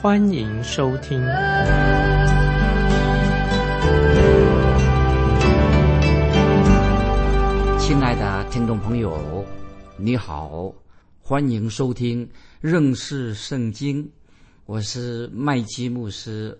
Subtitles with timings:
[0.00, 1.18] 欢迎收听。
[7.80, 9.44] 亲爱的听众朋友，
[9.96, 10.72] 你好，
[11.20, 12.30] 欢迎收听
[12.60, 14.08] 认识圣经，
[14.66, 16.56] 我是麦基牧师。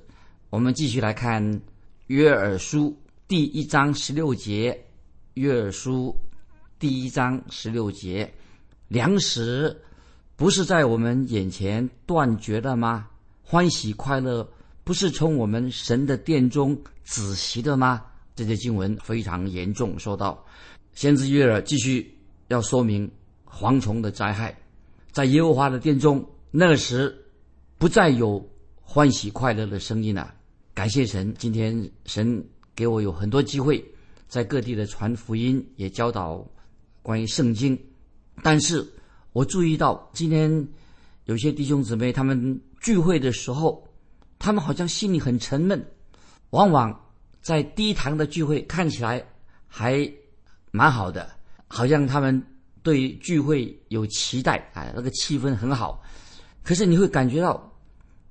[0.50, 1.61] 我们继续来看
[2.09, 4.77] 约珥书第一章十六节。
[5.34, 6.16] 约珥书
[6.80, 8.34] 第一章十六节：
[8.89, 9.80] 粮食
[10.34, 13.06] 不是在我们眼前断绝了吗？
[13.50, 14.46] 欢喜快乐
[14.84, 18.04] 不是从我们神的殿中止息的吗？
[18.36, 20.44] 这些经文非常严重，说到
[20.92, 22.14] 先知约珥继续
[22.48, 23.10] 要说明
[23.46, 24.54] 蝗虫的灾害，
[25.12, 27.24] 在耶和华的殿中，那时
[27.78, 28.46] 不再有
[28.82, 30.34] 欢喜快乐的声音了。
[30.74, 33.82] 感谢神，今天神给我有很多机会。
[34.28, 36.46] 在各地的传福音，也教导
[37.00, 37.78] 关于圣经，
[38.42, 38.86] 但是
[39.32, 40.69] 我注意到今天
[41.24, 43.87] 有些弟兄姊妹他们聚会的时候，
[44.39, 45.84] 他们好像心里很沉闷，
[46.51, 46.98] 往往
[47.41, 49.25] 在低堂的聚会看起来
[49.67, 50.11] 还
[50.71, 51.31] 蛮好的，
[51.67, 52.43] 好像他们
[52.83, 56.03] 对聚会有期待啊，那个气氛很好，
[56.62, 57.73] 可是你会感觉到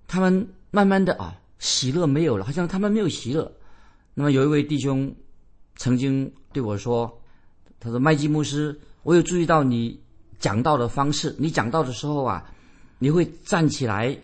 [0.07, 3.51] 他们慢慢的啊喜乐没有了，好像他们没有喜乐。
[4.13, 5.15] 那么有一位弟兄。
[5.79, 7.21] 曾经对我说
[7.79, 10.01] ：“他说麦基牧师，我有注意到你
[10.39, 11.35] 讲道的方式。
[11.37, 12.51] 你讲道的时候啊，
[12.97, 14.17] 你会站起来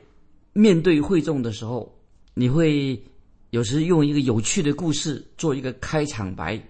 [0.53, 1.93] 面对会众的时候，
[2.33, 3.01] 你会
[3.49, 6.61] 有时用一个有趣的故事做一个开场白，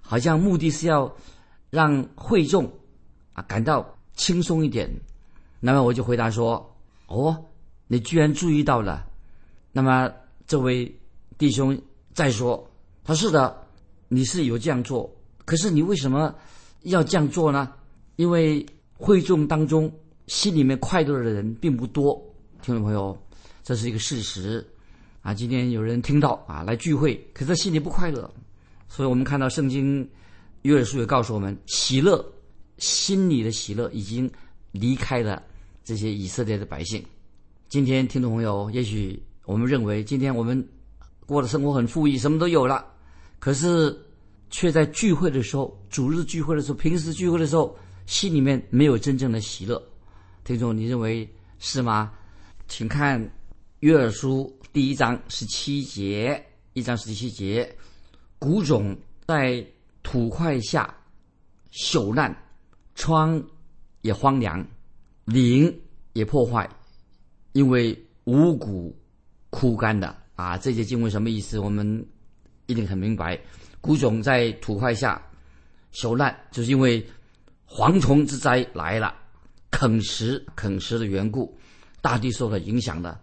[0.00, 1.14] 好像目的是要
[1.70, 2.72] 让会众
[3.32, 4.90] 啊感到轻松一点。
[5.60, 6.74] 那么我就回答说：
[7.08, 7.44] 哦，
[7.86, 9.06] 你居然注意到了。
[9.72, 10.10] 那么
[10.46, 10.90] 这位
[11.36, 11.78] 弟兄
[12.12, 12.66] 再说，
[13.04, 13.60] 他是的。”
[14.06, 15.10] 你是有这样做，
[15.44, 16.32] 可是你为什么
[16.82, 17.72] 要这样做呢？
[18.14, 19.90] 因为会众当中
[20.28, 22.14] 心里面快乐的人并不多，
[22.62, 23.18] 听众朋友，
[23.64, 24.64] 这是一个事实
[25.22, 25.34] 啊。
[25.34, 28.32] 今天有人听到啊来聚会，可是心里不快乐，
[28.88, 30.08] 所以我们看到圣经
[30.62, 32.24] 约珥书也告诉我们，喜乐
[32.78, 34.30] 心里的喜乐已经
[34.70, 35.42] 离开了
[35.82, 37.04] 这些以色列的百姓。
[37.68, 40.64] 今天听众朋友，也许我们认为今天我们
[41.26, 42.86] 过的生活很富裕，什么都有了，
[43.40, 43.98] 可是。
[44.50, 47.76] 却在聚会的时候，主日聚会的时候，平时聚会的时候，
[48.06, 49.82] 心里面没有真正的喜乐。
[50.44, 52.12] 听众，你认为是吗？
[52.68, 53.18] 请看
[53.84, 57.70] 约珥书第一章十七节，一章十七节，
[58.38, 58.96] 谷种
[59.26, 59.62] 在
[60.02, 60.88] 土块下
[61.70, 62.34] 朽烂，
[62.94, 63.38] 窗
[64.00, 64.66] 也荒凉，
[65.26, 65.70] 林
[66.14, 66.66] 也破坏，
[67.52, 68.98] 因为五谷
[69.50, 70.56] 枯干的啊。
[70.56, 71.58] 这些经文什么意思？
[71.58, 72.02] 我们
[72.64, 73.38] 一定很明白。
[73.82, 75.22] 谷种在土块下
[75.92, 77.06] 朽烂，就是因为
[77.68, 79.14] 蝗虫之灾来了，
[79.70, 81.54] 啃食啃食的缘故，
[82.00, 83.20] 大地受到影响的，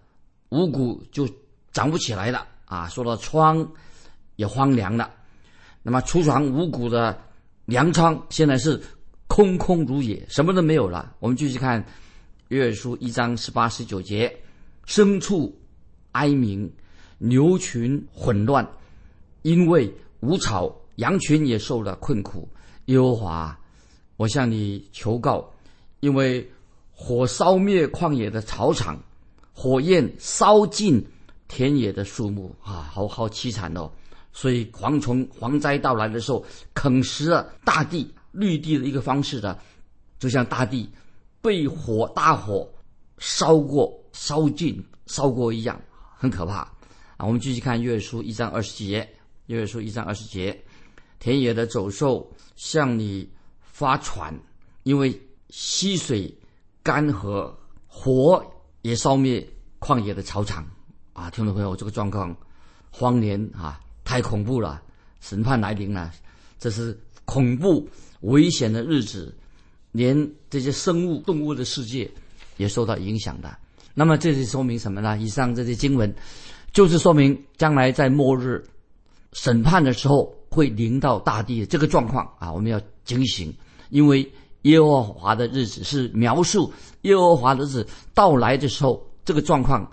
[0.51, 1.28] 五谷就
[1.73, 2.88] 长不起来了啊！
[2.88, 3.69] 说到窗
[4.38, 5.12] 也荒凉了，
[5.84, 7.19] 那么储藏五谷的
[7.66, 8.81] 粮仓现在是
[9.28, 11.16] 空空如也，什么都没有了。
[11.19, 11.84] 我们继续看
[12.50, 14.34] 约书一章十八十九节：
[14.85, 15.53] 牲畜
[16.11, 16.72] 哀鸣，
[17.17, 18.66] 牛群混乱，
[19.41, 19.94] 因为。
[20.23, 22.47] 无草，羊群也受了困苦。
[22.85, 23.59] 耶和华，
[24.17, 25.51] 我向你求告，
[26.00, 26.47] 因为
[26.91, 29.01] 火烧灭旷野的草场，
[29.61, 30.99] 火焰烧尽
[31.47, 33.88] 田野的树木啊，好好凄惨哦。
[34.33, 39.55] 所以蝗虫蝗灾到来的时候，啃食了大地绿地的一个方式的，
[40.17, 40.90] 就像大地
[41.43, 42.67] 被火大火
[43.19, 45.79] 烧过、烧尽、烧过一样，
[46.17, 46.61] 很可怕
[47.17, 47.28] 啊。
[47.28, 49.07] 我们继续看约书一章二十节。
[49.46, 50.59] 约书一章二十节，
[51.19, 53.29] 田野的走兽向你
[53.61, 54.34] 发喘，
[54.81, 56.35] 因为溪水
[56.81, 57.53] 干涸，
[57.85, 58.43] 火
[58.81, 59.47] 也烧灭
[59.79, 60.66] 旷野的草场。
[61.13, 62.35] 啊，听众朋友，这个状况
[62.89, 64.81] 荒年啊，太恐怖了！
[65.19, 66.11] 审判来临了，
[66.57, 67.87] 这是恐怖
[68.22, 69.35] 危险的日子，
[69.91, 72.09] 连这些生物动物的世界
[72.57, 73.55] 也受到影响的。
[73.93, 75.17] 那么这是说明什么呢？
[75.17, 76.13] 以上这些经文
[76.72, 78.63] 就是说明将来在末日。
[79.33, 83.53] 审判的时候会临到大地这个状况啊，我们要警醒，
[83.89, 84.29] 因为
[84.63, 86.72] 耶和华的日子是描述
[87.02, 89.90] 耶和华的日子到来的时候，这个状况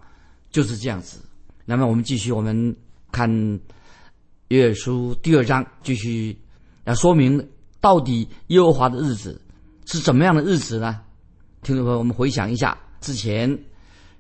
[0.51, 1.21] 就是这样子。
[1.65, 2.75] 那么我们继续，我们
[3.11, 3.29] 看
[4.49, 6.37] 约书第二章，继续
[6.85, 7.47] 要说明
[7.81, 9.41] 到底耶和华的日子
[9.87, 11.01] 是怎么样的日子呢？
[11.63, 13.59] 听众朋友，我们回想一下，之前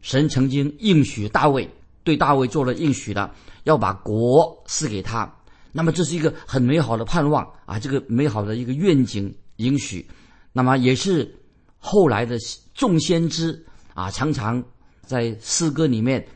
[0.00, 1.68] 神曾经应许大卫，
[2.04, 3.30] 对大卫做了应许的，
[3.64, 5.30] 要把国赐给他。
[5.72, 10.06] 那么这是一个很美好的盼望啊，这个美好的一个愿景应许。
[10.52, 11.34] 那么也是
[11.78, 12.38] 后来的
[12.74, 13.64] 众先知
[13.94, 14.62] 啊，常常
[15.02, 16.26] 在诗歌里面。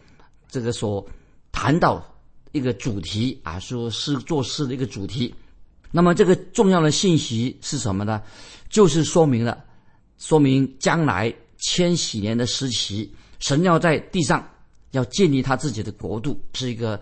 [0.49, 1.03] 这个所
[1.51, 2.05] 谈到
[2.53, 5.35] 一个主题啊，说是作诗的一个主题。
[5.91, 8.21] 那么这个重要的信息是什么呢？
[8.69, 9.65] 就是说明了，
[10.19, 14.47] 说明将来千禧年的时期，神要在地上
[14.91, 17.01] 要建立他自己的国度，是一个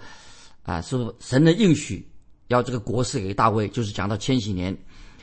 [0.62, 2.08] 啊，是神的应许，
[2.46, 4.76] 要这个国是给大卫，就是讲到千禧年，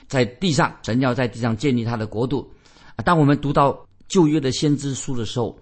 [0.08, 2.50] 在地上神要在地上建立他的国度。
[2.96, 5.58] 啊当我们读到旧约的先知书的时候，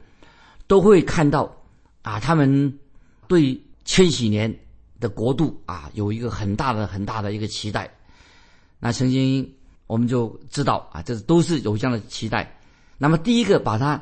[0.67, 1.51] 都会看到。
[2.01, 2.71] 啊，他们
[3.27, 4.55] 对千禧年
[4.99, 7.91] 的国度啊有一个很大的、很大的一个期待。
[8.79, 9.51] 那曾经
[9.87, 12.59] 我们就知道啊，这都是有这样的期待。
[12.99, 13.99] 那么第一个把它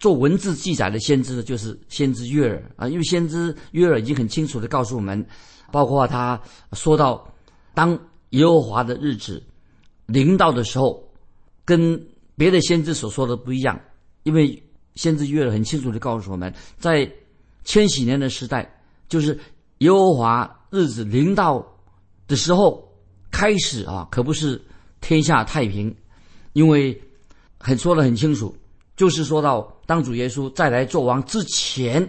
[0.00, 5.22] 做文字记载的先知，就是先知约尔啊，因为先知约尔已经很清楚的告诉我们，
[5.70, 6.40] 包括他
[6.72, 7.30] 说到
[7.74, 7.90] 当
[8.30, 9.42] 耶和华的日子
[10.06, 11.02] 临到的时候，
[11.64, 12.00] 跟
[12.36, 13.80] 别的先知所说的不一样，
[14.24, 14.62] 因为
[14.94, 17.10] 先知约尔很清楚的告诉我们，在
[17.64, 18.68] 千禧年的时代，
[19.08, 19.38] 就是
[19.78, 21.64] 耶和华日子临到
[22.26, 22.86] 的时候
[23.30, 24.60] 开始啊，可不是
[25.00, 25.94] 天下太平，
[26.52, 27.00] 因为
[27.58, 28.54] 很说的很清楚，
[28.96, 32.06] 就是说到当主耶稣再来做王之前，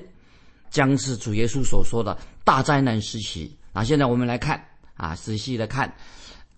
[0.70, 3.56] 将是主耶稣所说的大灾难时期。
[3.72, 4.64] 啊，现在我们来看
[4.96, 5.92] 啊，仔细的看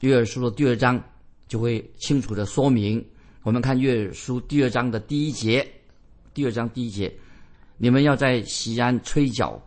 [0.02, 1.02] 约珥书的第二章，
[1.48, 3.04] 就会清楚的说明。
[3.44, 5.66] 我们看约书第二章的第一节，
[6.34, 7.14] 第二章第一节。
[7.78, 9.62] 你们要在西安吹角，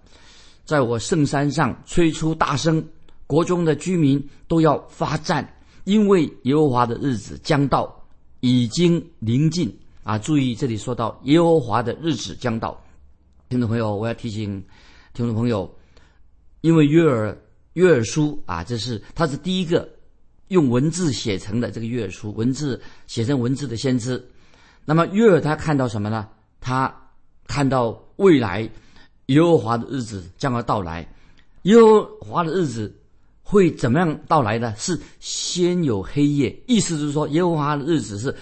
[0.65, 2.83] 在我圣山上吹出大声，
[3.27, 5.47] 国中的居民都要发战，
[5.85, 7.95] 因为耶和华的日子将到，
[8.41, 9.71] 已经临近
[10.03, 10.17] 啊！
[10.19, 12.83] 注意这里说到耶和华的日子将到，
[13.51, 14.65] 听众朋友，我要提醒
[15.13, 15.71] 听众朋友，
[16.63, 17.39] 因为约尔
[17.75, 19.89] 约尔书啊，这是他是第一个
[20.49, 24.23] 用文字写成的这个约书，文字写成文字的先知。
[24.85, 26.29] 那么约尔他看到什么呢？
[26.61, 26.95] 他。
[27.51, 28.69] 看到未来
[29.29, 31.11] 耶和华的日子将要到来，
[31.63, 32.95] 耶和华的日子
[33.43, 34.75] 会怎么样到来呢？
[34.77, 38.37] 是先有黑夜，意思就是说耶和华的日子是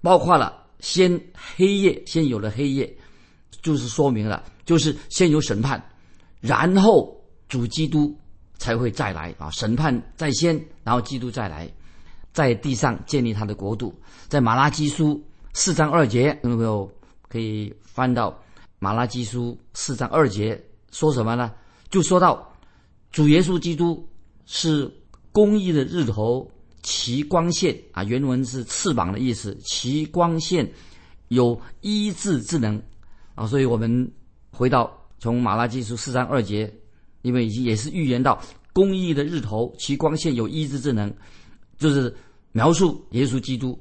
[0.00, 2.90] 包括了先黑夜，先有了黑夜，
[3.60, 5.78] 就是说明了，就是先有审判，
[6.40, 7.14] 然后
[7.50, 8.18] 主基督
[8.62, 9.50] 才会再来啊！
[9.50, 10.54] 审判在先，
[10.84, 11.68] 然后基督再来，
[12.32, 13.92] 在地上建立他的国度。
[14.28, 15.20] 在马拉基书
[15.52, 16.88] 四章二节，有没有？
[17.28, 18.38] 可以翻到
[18.78, 20.62] 马拉基书四章二节，
[20.92, 21.50] 说什么呢？
[21.90, 22.54] 就说到
[23.10, 24.06] 主耶稣基督
[24.46, 24.88] 是
[25.32, 26.48] 公义的日头，
[26.82, 30.70] 其光线啊，原文是翅膀的意思，其光线
[31.28, 32.80] 有医治之能
[33.34, 33.44] 啊。
[33.44, 34.08] 所以我们
[34.52, 36.72] 回到从马拉基书四章二节，
[37.22, 38.40] 因为已经也是预言到
[38.72, 41.12] 公义的日头，其光线有医治之能，
[41.78, 42.14] 就是
[42.52, 43.80] 描述耶稣基督。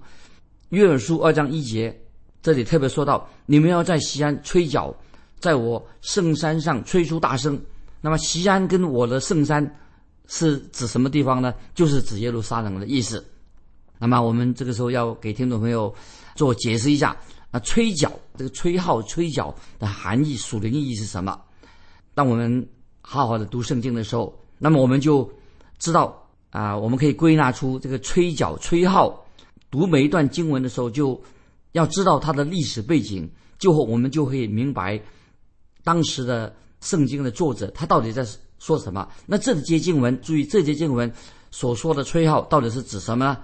[0.70, 1.96] 约尔书二章一节。
[2.44, 4.92] 这里特别说到，你们要在西安吹角，
[5.38, 7.62] 在我圣山上吹出大声。
[8.02, 9.64] 那么，西安跟我的圣山
[10.26, 11.54] 是指什么地方呢？
[11.76, 13.24] 就是指耶路撒冷的意思。
[14.00, 15.94] 那么，我们这个时候要给听众朋友
[16.34, 17.16] 做解释一下
[17.52, 21.40] 啊，吹角这个吹号、吹角的含义、属灵意义是什么？
[22.16, 22.68] 当我们
[23.02, 25.30] 好好的读圣经的时候，那么我们就
[25.78, 29.26] 知道啊，我们可以归纳出这个吹角、吹号。
[29.70, 31.22] 读每一段经文的时候就。
[31.74, 33.26] 要知道它的历史背景，
[33.58, 35.02] 就后我们就会明白
[35.86, 38.28] 当时的圣经的作者他到底在
[38.60, 39.08] 说什么。
[39.26, 41.10] 那这节经文，注意这节经文
[41.50, 43.38] 所说的吹号到底是指什么呢？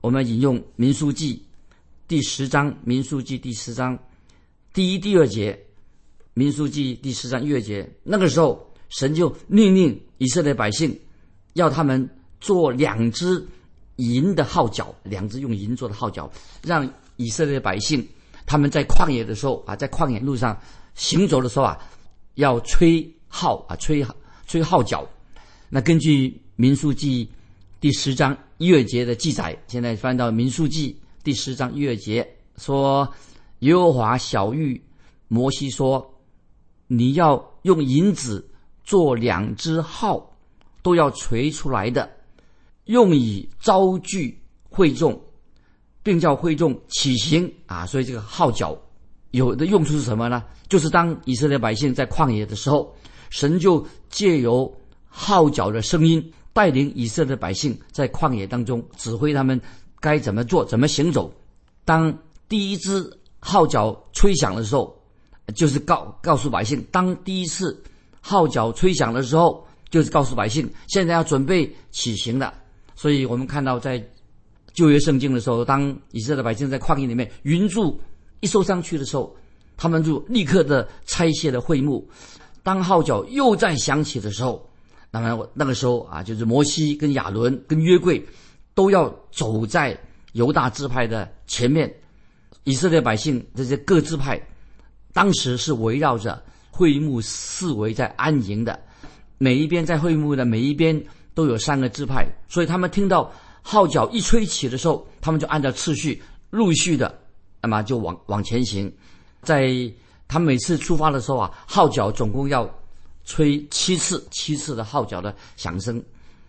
[0.00, 1.40] 我们引用民书记
[2.08, 3.96] 第十章，民书记第十章
[4.74, 5.56] 第一、第二节，
[6.34, 7.88] 民书记第十章一节。
[8.02, 10.96] 那个时候，神就命令以色列百姓，
[11.54, 12.08] 要他们
[12.40, 13.44] 做两只
[13.96, 16.30] 银的号角，两只用银做的号角，
[16.62, 16.88] 让。
[17.16, 18.04] 以色列百姓，
[18.46, 20.58] 他们在旷野的时候啊，在旷野路上
[20.94, 21.78] 行走的时候啊，
[22.34, 24.04] 要吹号啊，吹
[24.46, 25.06] 吹号角。
[25.68, 27.28] 那根据民数记
[27.80, 33.06] 第十章一月节的记载，现在翻到民数记第十章一月节说，
[33.60, 34.80] 耶和华小谕
[35.28, 36.18] 摩西说
[36.88, 38.48] ：“你要用银子
[38.84, 40.34] 做两只号，
[40.82, 42.10] 都要锤出来的，
[42.84, 45.18] 用以招聚会众。”
[46.04, 47.86] 并叫会众起行啊！
[47.86, 48.76] 所以这个号角
[49.30, 50.42] 有的用处是什么呢？
[50.68, 52.92] 就是当以色列百姓在旷野的时候，
[53.30, 59.60] 神就借由号角的声音，带领以色列百姓在旷野当中指挥他们
[60.00, 61.32] 该怎么做、怎么行走。
[61.84, 62.12] 当
[62.48, 63.08] 第一支
[63.38, 65.00] 号角吹响的时候，
[65.54, 67.80] 就是告告诉百姓，当第一次
[68.22, 72.54] 号角吹响的时候，就是告诉百姓，现在要准备起行了。
[72.94, 74.02] 所以我们看到在
[74.72, 78.00] 旧约圣经的时候，当以色列百姓在旷野里面云柱
[78.40, 79.36] 一收上去的时候，
[79.76, 82.08] 他们就立刻的拆卸了会幕。
[82.62, 84.66] 当号角又再响起的时候，
[85.10, 88.24] 那么那个时候啊，就是摩西跟亚伦跟约柜
[88.72, 89.98] 都要走在
[90.32, 91.92] 犹大支派的前面。
[92.64, 94.40] 以色列百姓这些各支派，
[95.12, 96.40] 当时是围绕着
[96.74, 98.80] 会幕四围在安营的，
[99.36, 101.00] 每一边在会幕的每一边
[101.34, 107.14] 都有三个支派，所以他们听到号角一吹起的时候，他们就按照次序陆续的，
[107.60, 108.90] 那么就往往前行。
[109.42, 109.70] 在
[110.26, 112.68] 他每次出发的时候啊，号角总共要
[113.24, 116.02] 吹七次，七次的号角的响声。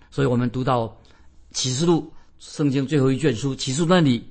[0.10, 0.96] 所以我们读到
[1.52, 4.26] 启示录圣经最后一卷书启示录那里。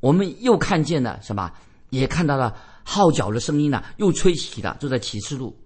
[0.00, 1.48] 我们又看见了什么？
[1.90, 5.56] 也看到了号角的声音呢，又吹起了，就在启示录。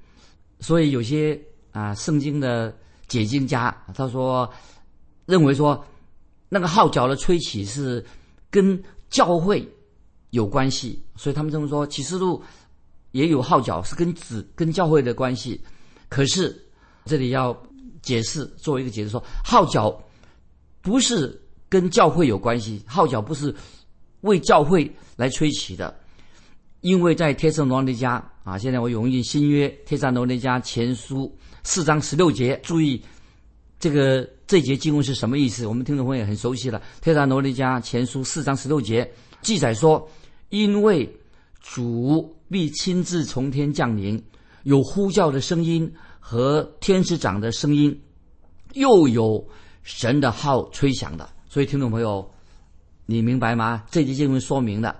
[0.60, 1.40] 所以有些
[1.72, 2.74] 啊，圣经的
[3.08, 4.50] 解经家他说，
[5.26, 5.84] 认为说
[6.48, 8.04] 那个号角的吹起是
[8.50, 9.66] 跟教会
[10.30, 12.42] 有关系，所以他们这么说，启示录
[13.12, 15.60] 也有号角，是跟子跟教会的关系。
[16.08, 16.56] 可是
[17.04, 17.56] 这里要
[18.02, 20.02] 解释，作为一个解释说，号角
[20.80, 23.54] 不是跟教会有关系，号角不是。
[24.22, 25.94] 为教会来吹起的，
[26.80, 33.02] 因为在帖撒罗尼迦啊，现在我用新约帖撒罗尼迦前书四章十六节，注意
[33.80, 35.66] 这个这节经文是什么意思？
[35.66, 36.80] 我们听众朋友很熟悉了。
[37.00, 39.10] 帖撒罗尼迦前书四章十六节
[39.42, 40.08] 记载说
[40.50, 41.10] ：“因为
[41.60, 44.22] 主必亲自从天降临，
[44.62, 47.98] 有呼叫的声音和天使长的声音，
[48.74, 49.44] 又有
[49.82, 52.28] 神的号吹响的。”所以听众朋友。
[53.08, 53.84] 你明白吗？
[53.88, 54.96] 这节经文说明了，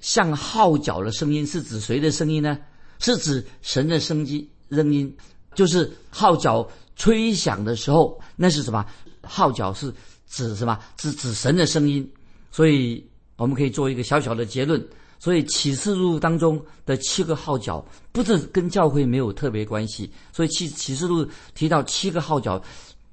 [0.00, 2.58] 像号角的声音是指谁的声音呢？
[3.00, 5.16] 是指神的声机声音，
[5.54, 8.84] 就是号角吹响的时候，那是什么？
[9.22, 9.92] 号角是
[10.28, 10.78] 指什么？
[10.96, 12.08] 指指神的声音。
[12.50, 13.04] 所以
[13.36, 14.84] 我们可以做一个小小的结论。
[15.20, 20.10] 所以启示录当中的七个号角，不是跟教会没有特别关系。
[20.32, 22.62] 所以启启示录提到七个号角，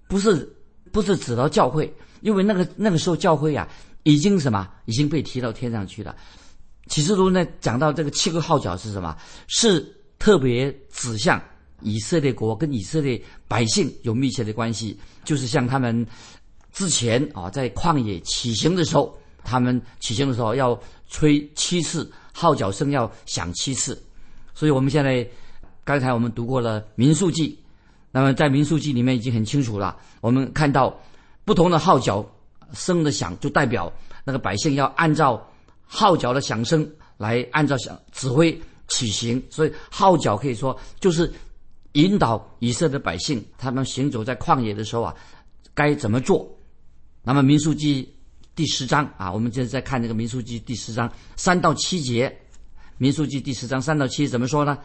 [0.08, 0.48] 不是
[0.92, 3.68] 不是指到教会，因为那个那个时候教会呀。
[4.08, 6.16] 已经什么已经被提到天上去了？
[6.88, 9.16] 启示录呢讲到这个七个号角是什么？
[9.48, 9.86] 是
[10.20, 11.42] 特别指向
[11.82, 16.06] 以色列国跟以色列百姓有密切的关系，就是像他们
[16.72, 24.02] 之前啊在旷野起行的时候，他们起行的时候要吹七次号角声，要响七次。
[24.54, 25.28] 所以我们现在
[25.84, 27.60] 刚才我们读过了民数记，
[28.12, 30.98] 那么在民数记里面已经很清楚了，我们看到
[31.44, 32.26] 不同的号角。
[32.74, 33.94] 声的响就代表
[34.26, 35.40] 那个百姓要按照
[35.86, 41.32] 号角的响声来按照响指挥起行，所以号角可以说就是
[41.94, 45.16] 引导以色列百姓他们行走在旷野的时候啊
[45.74, 46.50] 该怎么做。
[47.24, 48.14] 那么民数记
[48.56, 52.36] 第十章啊，我们现在在看这个民数记第十章三到七节。
[52.98, 54.78] 民数记第十章三到七怎么说呢？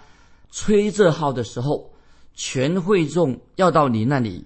[0.51, 1.93] 吹这号的时候，
[2.35, 4.45] 全会众要到你那里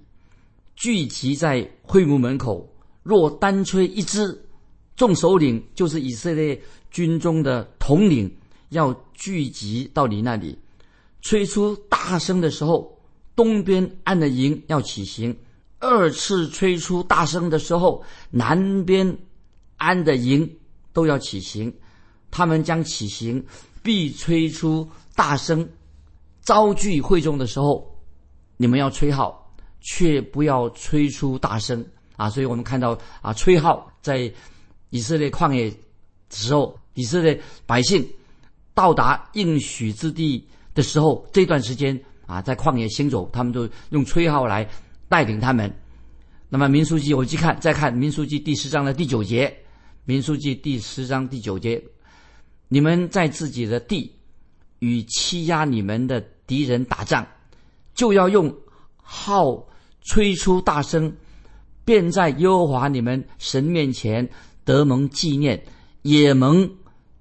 [0.76, 2.68] 聚集在会幕门口。
[3.02, 4.43] 若单吹一支，
[4.96, 6.60] 众首领就是以色列
[6.90, 8.32] 军中的统领，
[8.68, 10.58] 要聚集到你那里，
[11.20, 13.00] 吹出大声的时候，
[13.34, 15.34] 东边安的营要起行；
[15.80, 19.18] 二次吹出大声的时候，南边
[19.76, 20.58] 安的营
[20.92, 21.72] 都要起行。
[22.30, 23.44] 他们将起行，
[23.82, 25.68] 必吹出大声，
[26.42, 27.96] 招聚会众的时候，
[28.56, 31.84] 你们要吹号，却不要吹出大声。
[32.16, 34.32] 啊，所以我们看到啊，吹号在
[34.94, 35.68] 以色列旷野
[36.30, 38.08] 时候，以色列百姓
[38.74, 44.64] 到达应许之地的时候，这段时间啊，在旷野行走，他们都用吹号来
[45.08, 45.68] 带领他们。
[46.48, 49.52] 那么民书记，我去看，再看民书记第十章的第九节，
[50.04, 51.82] 民书记第十章第九节，
[52.68, 54.12] 你们在自己的地
[54.78, 57.26] 与欺压你们的敌人打仗，
[57.96, 58.56] 就要用
[59.02, 59.66] 号
[60.02, 61.12] 吹出大声。
[61.84, 64.26] 便在耶和华你们神面前
[64.64, 65.62] 得蒙纪念，
[66.02, 66.68] 也蒙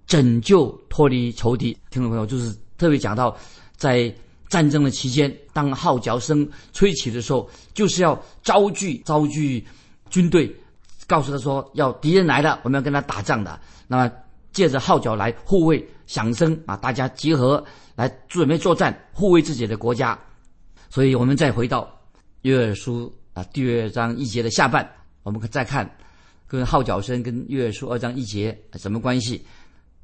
[0.05, 1.77] 拯救脱离仇敌。
[1.89, 3.35] 听众朋友，就是特别讲到，
[3.75, 4.13] 在
[4.49, 9.65] 战争的期间，当号角声吹起的时候，就是要招聚招聚
[10.09, 10.55] 军队，
[11.07, 13.59] 告诉他说要敌人来了，我们要跟他打仗的。
[13.87, 14.11] 那么
[14.51, 17.63] 借着号角来护卫响声啊，大家集合
[17.95, 20.17] 来准备作战，护卫自己的国家。
[20.89, 21.89] 所以我们再回到
[22.43, 24.87] 约珥书啊第二章一节的下半，
[25.23, 25.89] 我们再看
[26.53, 29.43] 跟号角声跟约书二章一节什么关系？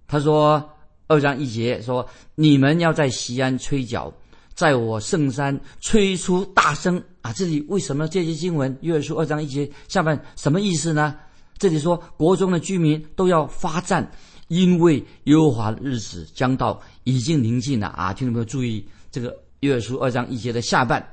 [0.08, 0.68] 他说
[1.06, 2.04] 二章一节说
[2.34, 4.12] ：“你们要在西安吹角，
[4.56, 11.16] 在我圣山吹出大声啊！”这里为什么这些经文约书二章一节下半什么意思呢？
[11.60, 14.12] 这里说国中的居民都要发战，
[14.48, 18.12] 因为耶和华的日子将到，已经临近了啊！
[18.12, 19.38] 听众朋友注意这个。
[19.60, 21.08] 约书二章一节的下半，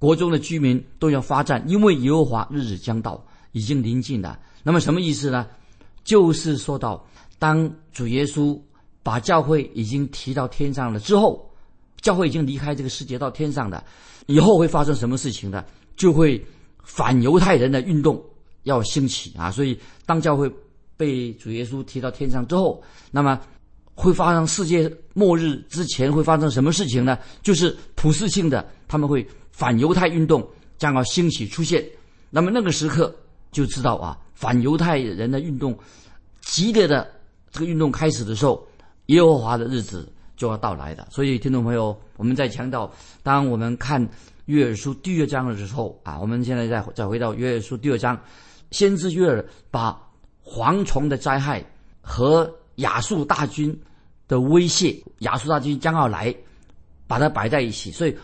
[0.00, 4.36] 国中的居民都要发战，因为耶和华日子将到，已经临近了。
[4.62, 5.46] 那么什么意思呢？
[6.04, 7.04] 就是说到，
[7.38, 8.58] 当主耶稣
[9.02, 11.50] 把教会已经提到天上了之后，
[12.00, 13.82] 教会已经离开这个世界到天上的，
[14.26, 15.64] 以后会发生什么事情呢？
[15.96, 16.44] 就会
[16.82, 18.22] 反犹太人的运动
[18.62, 19.50] 要兴起啊！
[19.50, 20.50] 所以，当教会
[20.96, 23.40] 被主耶稣提到天上之后，那么。
[23.94, 27.18] 会发生世界末日之前会发生什么事情呢？
[27.42, 30.44] 就是普世性的，他们会反犹太运动
[30.78, 31.84] 将要兴起出现。
[32.30, 33.14] 那么那个时刻
[33.52, 35.78] 就知道啊，反犹太人的运动
[36.40, 37.08] 激烈的
[37.52, 38.66] 这个运动开始的时候，
[39.06, 41.06] 耶和华的日子就要到来的。
[41.12, 44.04] 所以，听众朋友，我们在强调，当我们看
[44.46, 48.20] 约珥书第二章的时候啊，我们现在再再回到约珥书第二章，
[48.72, 49.96] 先知约珥把
[50.44, 51.64] 蝗虫的灾害
[52.00, 53.80] 和亚述大军
[54.26, 56.34] 的威胁，亚述大军将要来，
[57.06, 57.92] 把它摆在一起。
[57.92, 58.16] 所以，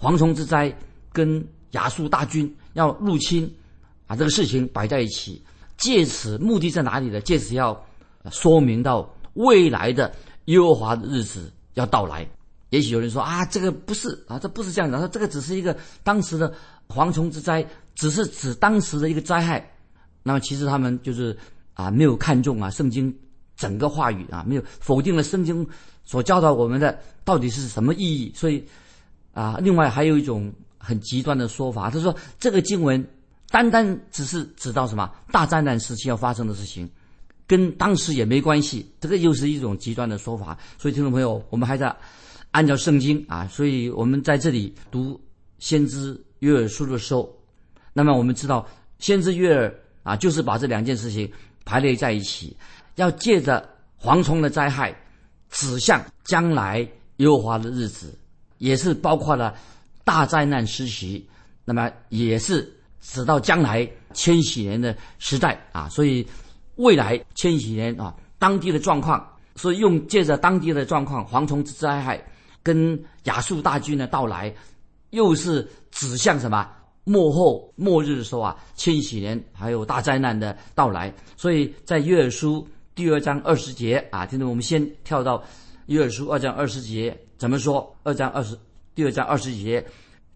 [0.00, 0.74] 蝗虫之灾
[1.12, 3.54] 跟亚述大军要入侵，
[4.06, 5.42] 啊，这个事情摆在一起。
[5.78, 7.20] 借此目的在哪里呢？
[7.22, 7.82] 借此要
[8.30, 10.12] 说明到未来的
[10.44, 12.28] 耶和华的日子要到来。
[12.68, 14.98] 也许有人说啊，这个不是啊，这不是这样的。
[14.98, 16.52] 说这个只是一个当时的
[16.88, 19.66] 蝗虫之灾，只是指当时的一个灾害。
[20.22, 21.34] 那么，其实他们就是
[21.72, 23.16] 啊，没有看重啊，圣经。
[23.58, 25.66] 整个话语啊，没有否定了圣经
[26.04, 28.32] 所教导我们的到底是什么意义。
[28.32, 28.64] 所以
[29.34, 33.04] 啊，另外还有一种很极端的说法，他说这个经文
[33.50, 36.88] 单单只是指到什么大灾难时期要发生的事情，
[37.46, 38.90] 跟当时也没关系。
[39.00, 40.56] 这个又是一种极端的说法。
[40.78, 41.94] 所以听众朋友，我们还在
[42.50, 45.20] 按照圣经啊，所以我们在这里读
[45.58, 47.34] 先知约尔书的时候，
[47.92, 48.66] 那么我们知道
[48.98, 51.30] 先知约尔啊，就是把这两件事情
[51.64, 52.56] 排列在一起。
[52.96, 53.68] 要借着
[54.02, 54.94] 蝗虫的灾害，
[55.50, 56.80] 指向将来
[57.18, 58.18] 耶和华的日子，
[58.58, 59.56] 也是包括了
[60.04, 61.28] 大灾难时期，
[61.64, 65.88] 那么也是直到将来千禧年的时代啊。
[65.88, 66.26] 所以
[66.76, 72.22] 未来千禧年啊，当地的状况，所以用借着当地的状况，蝗虫之灾害
[72.62, 74.54] 跟亚述大军的到来，
[75.10, 76.68] 又是指向什么
[77.04, 81.14] 末后末日的时候啊，千禧年还有大灾难的到来。
[81.36, 82.68] 所以在约珥书。
[82.94, 85.40] 第二章二十节啊，听众，我们先跳到
[85.86, 87.96] 约珥书二章二十节，怎么说？
[88.02, 88.58] 二章二十，
[88.92, 89.86] 第二章二十节，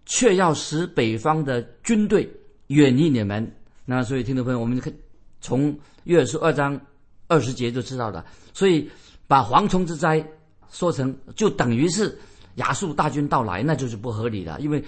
[0.07, 2.25] 却要使北方的军队
[2.73, 3.51] 远离你们。
[3.85, 4.91] 那所以，听众朋友，我们可
[5.41, 6.81] 从约书二章
[7.29, 8.25] 二十节就知道了。
[8.53, 8.91] 所以，
[9.27, 10.25] 把蝗虫之灾
[10.71, 12.19] 说成就等于是
[12.57, 14.59] 亚述大军到来，那就是不合理的。
[14.61, 14.83] 因为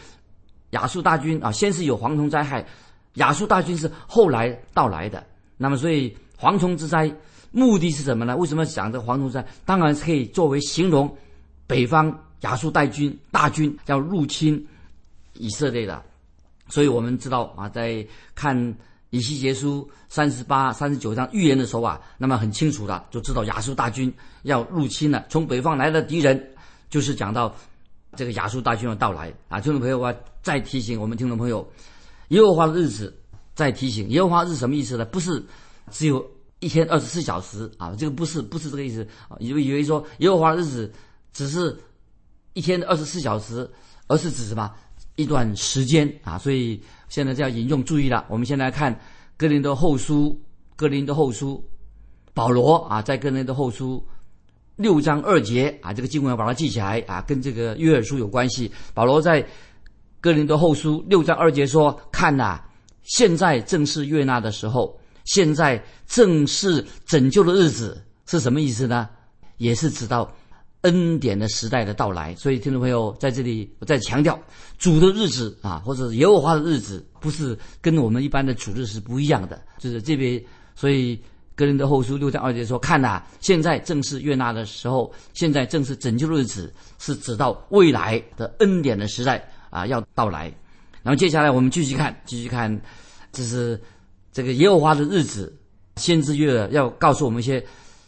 [0.70, 2.66] 亚述大军啊，先是有蝗虫灾害，
[3.14, 5.24] 亚述大军是后来到来的。
[5.56, 7.10] 那么，所以蝗虫之灾。
[7.56, 8.36] 目的是什么呢？
[8.36, 9.46] 为什么讲这个黄铜山？
[9.64, 11.16] 当然是可以作为形容
[11.68, 14.66] 北方亚述大军大军要入侵
[15.34, 16.02] 以色列的。
[16.74, 18.76] 所以我们知道啊，在看
[19.10, 25.24] 以西结书三十八、三十九章预言的时候啊，那么很清楚的就知道亚述大军要入侵了。
[25.28, 26.50] 从北方来的敌人，
[26.90, 27.54] 就是讲到
[28.16, 29.60] 这个亚述大军的到来啊。
[29.60, 31.64] 听众朋友，啊再提醒我们听众朋友，
[32.30, 33.16] 耶和华的日子，
[33.54, 35.04] 再提醒耶和华是什么意思呢？
[35.04, 35.40] 不是
[35.92, 36.28] 只有。
[36.60, 40.90] 一天二十四小时啊，这个不是不是这个意思啊，以为以为说耶和华的日子
[41.30, 41.78] 只是
[42.54, 43.70] 一天二十四小时，
[44.06, 44.72] 而是指什么
[45.16, 46.38] 一段时间啊？
[46.38, 48.24] 所以现在就要引用，注意了。
[48.28, 48.98] 我们先来看
[49.36, 50.40] 哥林多后书，
[50.76, 51.62] 哥林多后书，
[52.32, 54.04] 保罗啊，在哥林多后书
[54.76, 58.70] 六章二节啊，这个经文要把它记起来啊，跟这个约尔书有关系。
[58.92, 59.46] 保罗在
[60.20, 62.60] 哥林多后书六章二节说：“看呐，
[63.02, 69.08] 现在正是悦纳的时候。”现在正是拯救的日子，是什么意思呢？
[69.56, 70.30] 也是指到
[70.84, 72.34] 恩典的时代的到来。
[72.36, 74.40] 所以，听众朋友在这里，我再强调，
[74.78, 79.60] 主的日子啊，或者耶和华的日子，不是跟我们一般的主日是不一样的。
[79.78, 80.42] 就是这边，
[80.74, 81.20] 所以
[81.54, 90.52] 格林德后书六章二节说：“看呐，现在正是悦纳的时候，现在正是拯救日子，是指到未来的恩典的时代啊要到来。”
[91.02, 92.80] 然后接下来我们继续看，继续看，
[93.32, 93.80] 这是。
[94.32, 95.56] 这个耶和华的日子，
[95.94, 97.64] 先知约要告诉我们一些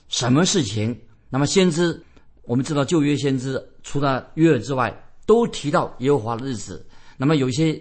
[0.09, 1.01] 什么事情？
[1.31, 2.03] 那么先知，
[2.47, 4.95] 我们知道旧约先知除了约尔之外，
[5.27, 6.87] 都提到耶和华的日子。
[7.17, 7.81] 那么有一些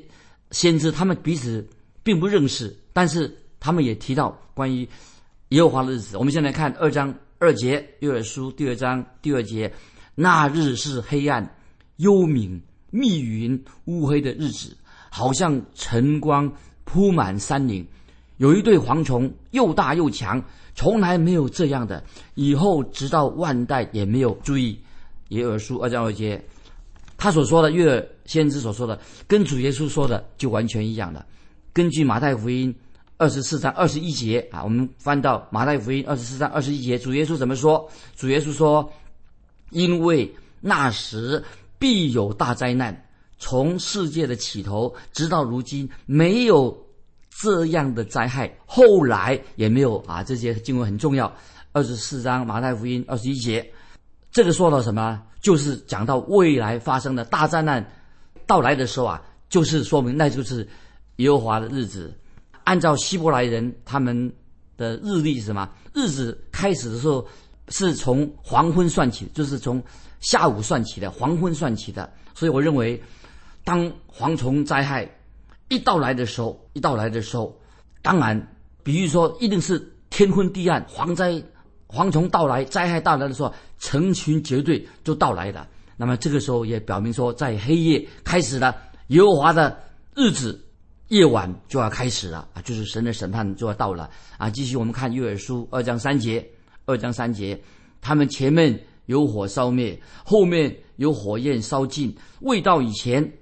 [0.51, 1.65] 先知，他们彼此
[2.03, 4.87] 并不认识，但是他们也提到关于
[5.49, 6.17] 耶和华的日子。
[6.17, 9.71] 我们先来看二章二节，约珥书第二章第二节：
[10.15, 11.55] 那日是黑暗、
[11.97, 14.75] 幽冥、密云、乌黑的日子，
[15.09, 16.51] 好像晨光
[16.83, 17.85] 铺满山岭。
[18.37, 20.43] 有一对蝗虫，又大又强，
[20.75, 22.03] 从来没有这样的。
[22.33, 24.77] 以后直到万代也没有注意。
[25.29, 26.43] 耶尔书二章二节，
[27.17, 31.25] 他所说的，约尔先知所说的，跟主耶稣说的就完全一样的。
[31.73, 32.75] 根据马太福音
[33.17, 37.89] 二十四章二十一节啊，我们翻到马太福音二十四章二十一节，主耶稣怎么说？
[38.15, 38.91] 主耶稣说
[39.71, 41.43] ：“因为那时
[41.79, 43.07] 必有大灾难，
[43.39, 46.77] 从世界的起头直到如今，没有。”
[47.41, 51.31] 这样的灾害后来也没有啊，这些经文很重要。
[51.73, 53.69] 二十四章马太福音二十一节，
[54.31, 55.21] 这个说到什么？
[55.41, 57.85] 就是讲到未来发生的大灾难
[58.47, 60.65] 到来的时候啊，就是说明那就是
[61.17, 62.17] 耶和华的日子。
[62.63, 64.33] 按照希伯来人他们
[64.77, 65.69] 的日历是什么？
[65.93, 67.27] 日子开始的时候
[67.67, 69.83] 是从黄昏算起，就是从
[70.21, 72.09] 下午算起的，黄昏算起的。
[72.33, 73.01] 所以我认为，
[73.65, 75.09] 当蝗虫灾害。
[75.67, 77.59] 一到来的时候，一到来的时候，
[78.01, 81.41] 当然，比如说，一定是天昏地暗，蝗灾、
[81.87, 85.67] 蝗虫到来，灾害到来的时候，成群结队就到来了。
[85.97, 88.75] 那么这个时候也表明说，在黑夜开始了，
[89.07, 89.75] 耶和华的
[90.13, 90.63] 日子，
[91.07, 94.49] 夜晚就要开始了啊，就是神的审判就要到了啊。
[94.49, 96.47] 继续我们看约珥书二章三节，
[96.85, 97.59] 二章三节，
[98.01, 103.33] 他们前面有火烧灭，后面有火焰烧尽，未到以前。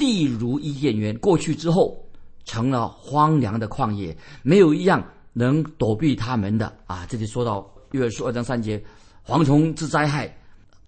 [0.00, 2.02] 地如伊甸园，过去之后
[2.46, 7.04] 成了荒凉的旷野，没有一样能躲避他们的啊！
[7.06, 8.82] 这里说到约书二章三节，
[9.26, 10.34] 蝗虫之灾害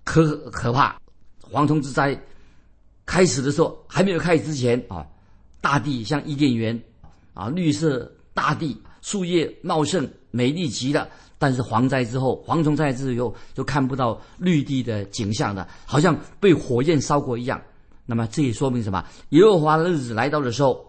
[0.02, 0.98] 可可怕。
[1.42, 2.18] 蝗虫之灾
[3.04, 5.06] 开始的时候还没有开始之前啊，
[5.60, 6.82] 大地像伊甸园
[7.34, 11.06] 啊，绿色大地，树叶茂盛，美丽极了。
[11.38, 17.60] 但是蝗灾之后，蝗虫灾之后就看不到绿地的景象了，好像被火焰烧过一样。
[18.04, 19.04] 那么这也说明什么？
[19.30, 20.84] 耶和华的日子来到的时候，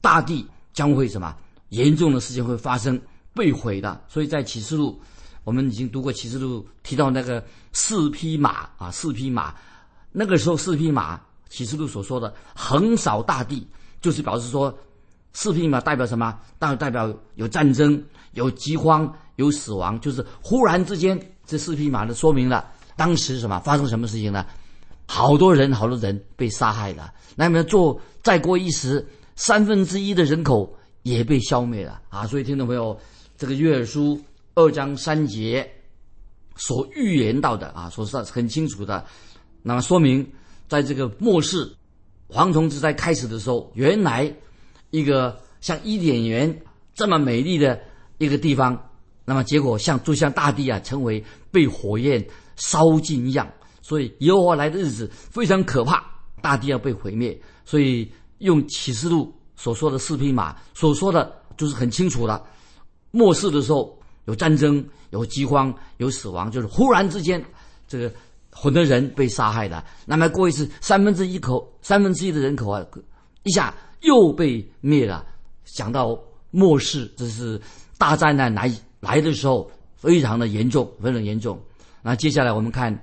[0.00, 1.34] 大地将会什么
[1.70, 3.00] 严重的事情会发生，
[3.34, 4.02] 被毁的。
[4.08, 5.00] 所以在启示录，
[5.44, 9.54] 我们已经读过启示录，提到那个四匹马啊，四匹马。
[10.12, 13.66] 那个时候四匹马，启示录所说的横扫大地，
[14.00, 14.76] 就是表示说，
[15.32, 16.36] 四匹马代表什么？
[16.58, 24.44] 代代表有战争、有饥荒、有死亡，就是忽然之间，这四匹马的说明了当时什么发生什么事情呢？
[25.12, 27.12] 好多人，好多人被杀害了。
[27.34, 32.28] 那么做再过一时，三分之一的人口也被消灭了啊！
[32.28, 32.96] 所以听众朋友，
[33.36, 34.20] 这个约书
[34.54, 35.68] 二章三节
[36.54, 39.04] 所预言到的啊，说是很清楚的。
[39.64, 40.24] 那么说明，
[40.68, 41.68] 在这个末世
[42.28, 44.32] 蝗虫之灾开始的时候，原来
[44.90, 46.56] 一个像伊甸园
[46.94, 47.80] 这么美丽的
[48.18, 48.80] 一个地方，
[49.24, 53.50] 那么结果像就像大地啊，成为被火焰烧尽一样。
[53.90, 56.00] 所以耶和华来的日子非常可怕，
[56.40, 57.36] 大地要被毁灭。
[57.64, 62.40] 所以用启示录所说的四匹马所说的就是很清楚了。
[63.10, 67.44] 末世的时候有战争、有饥荒、有死亡，就是忽然之间，
[67.88, 68.12] 这个
[68.52, 69.84] 很多人被杀害的。
[70.06, 72.86] 那么过一次三分之一口、三分之一的人口啊，
[73.42, 75.26] 一下又被灭了。
[75.64, 76.16] 讲到
[76.52, 77.60] 末世，这是
[77.98, 81.60] 大灾难来来的时候，非常的严重，非常严重。
[82.02, 82.96] 那接下来我们看。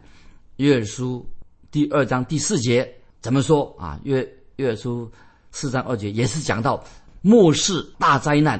[0.58, 1.24] 约书
[1.70, 2.92] 第二章第四节
[3.22, 4.00] 怎么说啊？
[4.04, 5.12] 约约书
[5.52, 6.84] 四章二节也是讲到
[7.22, 8.60] 末世大灾难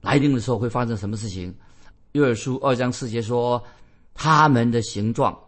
[0.00, 1.54] 来临的时候会发生什么事情。
[2.12, 3.62] 约书二章四节说，
[4.12, 5.38] 他们的形状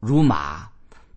[0.00, 0.68] 如马，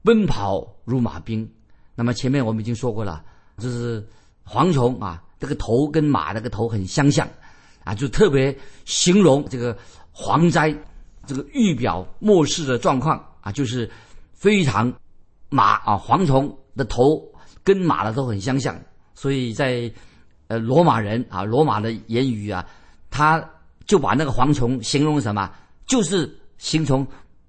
[0.04, 1.50] 奔跑如马兵。
[1.96, 3.24] 那么前面我们已经说过了，
[3.58, 4.08] 就是
[4.48, 7.28] 蝗虫啊，这个头跟马那个头很相像
[7.84, 9.76] 啊，就特别形容这个
[10.14, 10.72] 蝗灾，
[11.26, 13.24] 这个预表末世的状况。
[13.44, 13.90] 啊，就是
[14.32, 14.92] 非常
[15.50, 17.22] 马啊，蝗虫的头
[17.64, 18.76] 跟马的都很相像，
[19.14, 19.92] 所以在
[20.48, 22.66] 呃罗马人啊，罗马的言语啊，
[23.12, 23.44] 他
[23.86, 25.52] 就把那个蝗虫形容什么？
[25.86, 27.06] 就是形容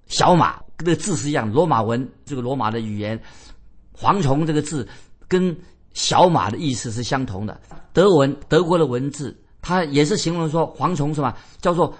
[0.07, 1.49] 小马，跟这个字是一样。
[1.49, 3.17] 罗马文这个罗马的语言，
[3.97, 4.85] 蝗虫这个字
[5.29, 5.57] 跟
[5.93, 7.59] 小马的意思是相同的。
[7.93, 11.93] 德文德国的文字，它也是形容说蝗虫什么叫做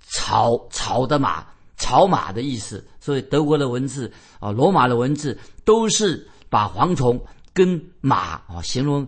[0.00, 1.46] 草草的马。
[1.78, 7.18] 草马的意思，所以德国的文字啊，罗马的文字都是把蝗虫
[7.54, 9.06] 跟马啊形容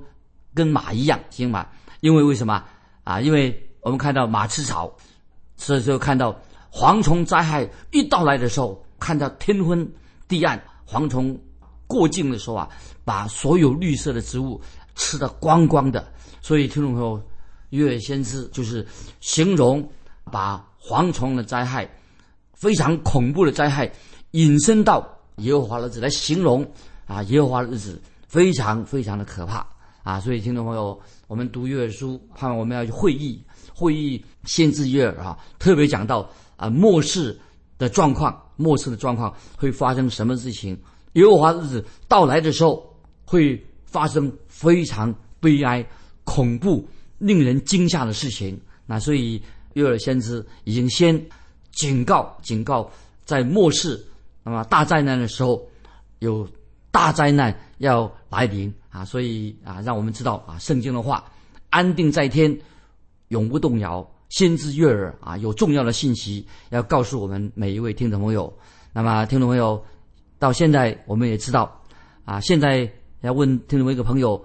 [0.55, 1.67] 跟马一样，行吗？
[2.01, 2.65] 因为为什么
[3.05, 3.21] 啊？
[3.21, 4.97] 因为我们看到马吃草，
[5.57, 6.41] 所以就看到
[6.73, 9.87] 蝗虫灾害一到来的时候，看到天昏
[10.29, 11.39] 地暗，蝗虫
[11.87, 12.69] 过境的时候啊，
[13.05, 14.61] 把所有绿色的植物
[14.95, 16.13] 吃得光光的。
[16.41, 17.23] 所以听众朋友，
[17.71, 18.87] 月先知就是
[19.21, 19.87] 形容
[20.31, 21.89] 把蝗虫的灾害，
[22.61, 23.91] 非常恐怖的灾害
[24.33, 26.65] 引申到耶和华的日子来形容
[27.07, 29.67] 啊，耶和华的日子非常非常的可怕
[30.03, 30.21] 啊。
[30.21, 33.43] 所以听众朋友，我们读约书，盼望我们要去会议，
[33.75, 37.37] 会议先知约啊，特别讲到啊末世
[37.79, 40.79] 的状况，末世的状况会发生什么事情？
[41.15, 42.95] 耶和华日子到来的时候，
[43.25, 45.85] 会发生非常悲哀。
[46.23, 46.87] 恐怖、
[47.19, 49.43] 令人惊吓的事情，那所以
[49.73, 51.21] 约尔先知已经先
[51.73, 52.91] 警告、警告，
[53.25, 54.05] 在末世，
[54.43, 55.63] 那么大灾难的时候，
[56.19, 56.49] 有
[56.91, 59.05] 大灾难要来临啊！
[59.05, 61.25] 所以啊，让我们知道啊，圣经的话，
[61.71, 62.59] 安定在天，
[63.29, 64.09] 永不动摇。
[64.29, 68.53] 先知悦耳啊，有重要的信息要告诉我们每一位听众朋友。
[68.93, 69.85] 那么，听众朋友，
[70.39, 71.83] 到现在我们也知道
[72.25, 72.91] 啊，现在
[73.23, 74.45] 要问听众一个朋友，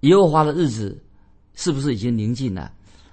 [0.00, 1.00] 耶和华的日子。
[1.56, 2.72] 是不是已经临近了？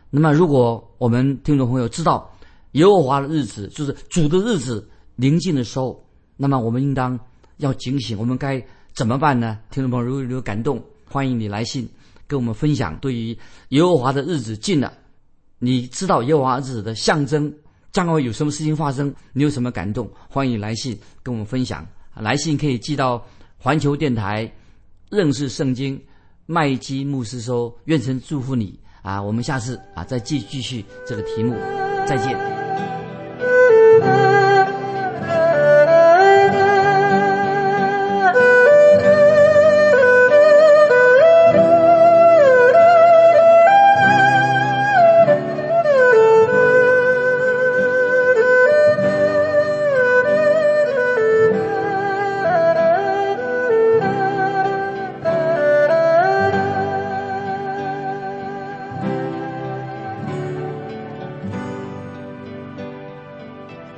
[0.09, 2.27] 那么，如果我们听众朋友知道
[2.71, 6.05] 耶和华的日子，就是主的日子临近的时候，
[6.38, 7.19] 那么我们应当
[7.57, 8.17] 要警醒。
[8.17, 9.60] 我们该怎么办呢？
[9.69, 11.88] 听众朋友，如果有感动，欢迎你来信
[12.27, 12.97] 跟我们分享。
[12.97, 13.38] 对于
[13.69, 14.91] 耶和华的日子近了，
[15.60, 17.53] 你知道耶和华日子的象征
[17.91, 19.13] 将来有什么事情发生？
[19.34, 20.10] 你有什么感动？
[20.29, 21.86] 欢迎来信跟我们分享。
[22.15, 23.25] 来信可以寄到
[23.57, 24.51] 环球电台
[25.10, 26.01] 认识圣经。
[26.47, 29.21] 麦基牧师说：“愿神祝福你啊！
[29.21, 31.53] 我们下次啊再继继续这个题目，
[32.05, 32.38] 再见。”